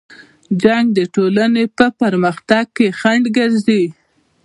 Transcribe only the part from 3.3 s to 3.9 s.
ګرځي.